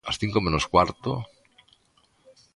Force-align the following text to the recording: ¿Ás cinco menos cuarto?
¿Ás 0.09 0.15
cinco 0.21 0.37
menos 0.45 0.65
cuarto? 0.73 1.11